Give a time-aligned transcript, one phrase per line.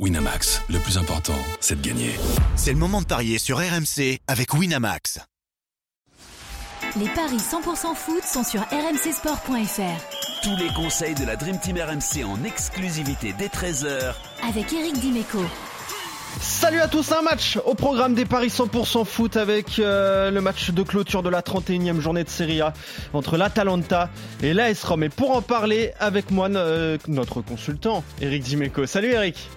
[0.00, 2.10] Winamax, le plus important, c'est de gagner.
[2.56, 5.20] C'est le moment de parier sur RMC avec Winamax.
[6.96, 10.42] Les paris 100% foot sont sur rmcsport.fr.
[10.42, 14.14] Tous les conseils de la Dream Team RMC en exclusivité dès 13h
[14.48, 15.38] Avec Eric Dimeco.
[16.40, 20.72] Salut à tous, un match au programme des Paris 100% foot avec euh, le match
[20.72, 22.72] de clôture de la 31e journée de Serie A
[23.12, 24.10] entre l'Atalanta
[24.42, 25.04] et l'AS Rome.
[25.04, 28.86] Et pour en parler avec moi, euh, notre consultant, Eric Dimeco.
[28.86, 29.48] Salut Eric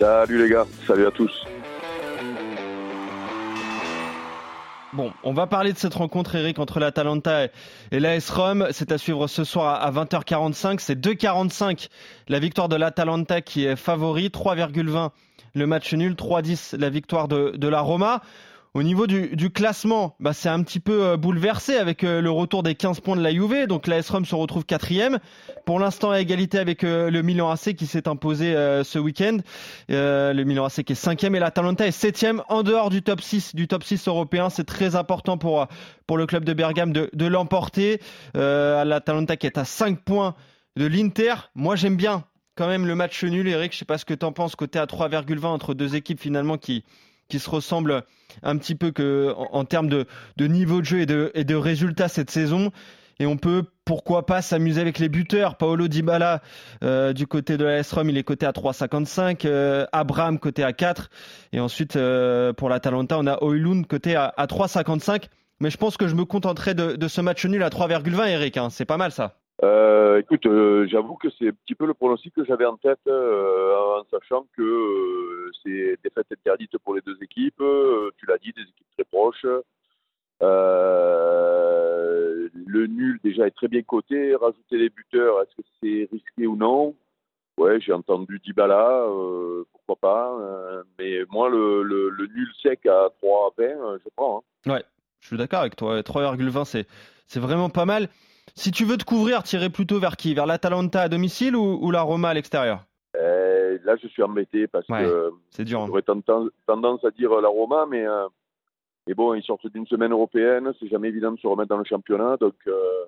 [0.00, 1.30] Salut les gars, salut à tous.
[4.92, 7.46] Bon, on va parler de cette rencontre, Eric, entre l'Atalanta
[7.90, 8.68] et l'AS Rome.
[8.72, 10.78] C'est à suivre ce soir à 20h45.
[10.78, 11.88] C'est 2,45
[12.28, 15.10] la victoire de l'Atalanta qui est favori, 3,20
[15.54, 18.20] le match nul, 3,10 la victoire de, de la Roma.
[18.76, 22.64] Au niveau du, classement, bah c'est un petit peu euh, bouleversé avec euh, le retour
[22.64, 23.68] des 15 points de la Juve.
[23.68, 25.20] Donc la S-Rom se retrouve quatrième.
[25.64, 28.52] Pour l'instant à égalité avec euh, le Milan AC qui s'est imposé
[28.82, 29.38] ce week-end.
[29.88, 33.54] le Milan AC qui est cinquième et l'Atalanta est septième en dehors du top 6,
[33.54, 34.50] du top 6 européen.
[34.50, 35.68] C'est très important pour,
[36.16, 38.00] le club de Bergame de, l'emporter.
[38.34, 40.34] L'Atalanta qui est à 5 points
[40.76, 41.34] de l'Inter.
[41.54, 42.24] Moi j'aime bien
[42.56, 43.72] quand même le match nul, Eric.
[43.72, 46.58] Je sais pas ce que tu en penses, côté à 3,20 entre deux équipes finalement
[46.58, 46.84] qui
[47.28, 48.04] qui se ressemblent
[48.42, 48.92] un petit peu
[49.36, 50.06] en, termes de,
[50.38, 51.06] niveau de jeu et
[51.44, 52.70] de, résultats cette saison.
[53.20, 55.56] Et on peut, pourquoi pas, s'amuser avec les buteurs.
[55.56, 56.42] Paolo Dybala,
[56.82, 59.46] euh, du côté de la S-Rom, il est coté à 3,55.
[59.46, 61.10] Euh, Abraham, coté à 4.
[61.52, 65.28] Et ensuite, euh, pour la Talenta, on a Oilund, coté à, à 3,55.
[65.60, 68.56] Mais je pense que je me contenterai de, ce match nul à 3,20, Eric.
[68.56, 68.68] Hein.
[68.70, 69.36] C'est pas mal, ça.
[69.62, 70.48] Euh, écoute,
[70.90, 75.13] j'avoue que c'est un petit peu le pronostic que j'avais en tête, en sachant que
[75.62, 77.62] c'est défaite interdite pour les deux équipes.
[78.16, 79.46] tu l'as dit, des équipes très proches.
[82.66, 84.34] le nul déjà est très bien coté.
[84.34, 86.94] Rajouter les buteurs, est-ce que c'est risqué ou non?
[87.56, 89.06] Ouais, j'ai entendu Dybala,
[89.72, 90.36] pourquoi pas.
[90.98, 94.42] mais moi, le, nul sec à 3,20, je prends.
[94.66, 94.72] Hein.
[94.72, 94.84] Ouais,
[95.20, 96.00] je suis d'accord avec toi.
[96.00, 96.86] 3,20, c'est
[97.26, 98.08] c'est vraiment pas mal.
[98.54, 100.34] Si tu veux te couvrir, tirer plutôt vers qui?
[100.34, 102.84] Vers l'Atalanta à domicile ou, la Roma à l'extérieur?
[103.74, 105.82] Euh, Là, je suis embêté parce que c'est dur.
[105.82, 105.86] Hein.
[105.86, 108.26] J'aurais tendance à dire la Roma, mais, euh,
[109.14, 112.36] bon, ils sortent d'une semaine européenne, c'est jamais évident de se remettre dans le championnat,
[112.36, 113.04] donc euh,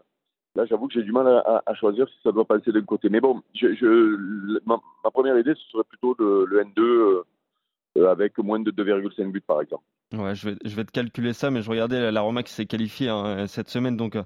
[0.55, 3.09] là, j'avoue que j'ai du mal à, choisir si ça doit passer d'un côté.
[3.09, 4.79] Mais bon, je, ma,
[5.11, 7.23] première idée, ce serait plutôt le N2
[8.09, 9.85] avec moins de 2,5 buts, par exemple.
[10.13, 12.67] Ouais, je vais, je vais te calculer ça, mais je regardais la, Roma qui s'est
[12.67, 14.17] qualifiée hein, cette semaine, donc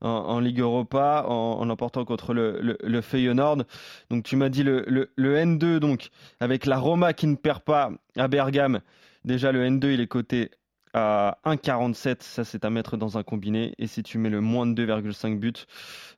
[0.00, 3.64] en, Ligue Europa en, en, emportant contre le, Feyenoord.
[4.10, 7.60] Donc tu m'as dit le, le, le, N2 donc avec la Roma qui ne perd
[7.60, 8.80] pas à Bergame.
[9.24, 10.50] Déjà le N2 il est coté
[10.96, 13.74] à 1,47, ça c'est à mettre dans un combiné.
[13.78, 15.52] Et si tu mets le moins de 2,5 buts,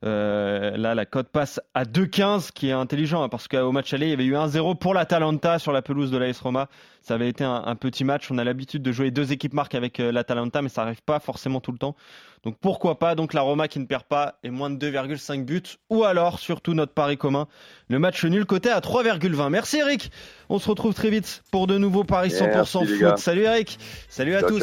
[0.05, 4.07] euh, là la cote passe à 2,15, qui est intelligent, hein, parce qu'au match aller,
[4.07, 6.69] il y avait eu 1-0 pour l'Atalanta sur la pelouse de l'AS Roma.
[7.03, 8.31] Ça avait été un, petit match.
[8.31, 11.19] On a l'habitude de jouer deux équipes marques avec euh, l'Atalanta, mais ça n'arrive pas
[11.19, 11.97] forcément tout le temps.
[12.45, 13.15] Donc pourquoi pas?
[13.15, 16.75] Donc la Roma qui ne perd pas et moins de 2,5 buts, ou alors surtout
[16.75, 17.49] notre pari commun,
[17.89, 19.49] le match nul côté à 3,20.
[19.49, 20.13] Merci Eric.
[20.49, 23.19] On se retrouve très vite pour de nouveaux paris 100% foot.
[23.19, 23.79] Salut Eric.
[24.09, 24.63] Salut à tous.